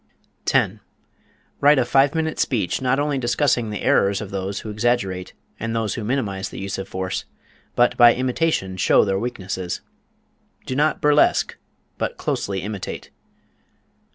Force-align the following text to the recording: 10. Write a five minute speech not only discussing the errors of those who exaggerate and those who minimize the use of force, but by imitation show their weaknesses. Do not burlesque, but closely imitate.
10. 0.45 0.79
Write 1.59 1.77
a 1.77 1.85
five 1.85 2.15
minute 2.15 2.39
speech 2.39 2.81
not 2.81 2.99
only 2.99 3.19
discussing 3.19 3.69
the 3.69 3.83
errors 3.83 4.19
of 4.19 4.31
those 4.31 4.61
who 4.61 4.71
exaggerate 4.71 5.33
and 5.59 5.75
those 5.75 5.93
who 5.93 6.03
minimize 6.03 6.49
the 6.49 6.57
use 6.57 6.79
of 6.79 6.87
force, 6.87 7.25
but 7.75 7.95
by 7.97 8.15
imitation 8.15 8.75
show 8.75 9.05
their 9.05 9.19
weaknesses. 9.19 9.81
Do 10.65 10.75
not 10.75 11.01
burlesque, 11.01 11.55
but 11.99 12.17
closely 12.17 12.63
imitate. 12.63 13.11